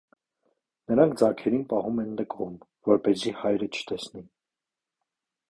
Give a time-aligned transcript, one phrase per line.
[0.91, 2.57] Նրանք ձագերին պահում են նկուղում,
[2.93, 4.27] որպեսզի հայրը չտեսնի։